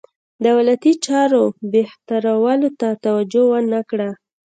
[0.47, 1.43] دولتي چارو
[1.73, 4.09] بهترولو ته توجه ونه کړه.